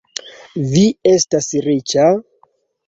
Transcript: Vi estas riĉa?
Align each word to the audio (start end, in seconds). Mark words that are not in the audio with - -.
Vi 0.71 0.81
estas 1.13 1.53
riĉa? 1.69 2.11